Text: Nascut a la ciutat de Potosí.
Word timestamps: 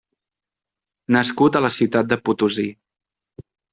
Nascut 1.15 1.59
a 1.59 1.61
la 1.65 1.71
ciutat 1.77 2.09
de 2.15 2.19
Potosí. 2.25 2.67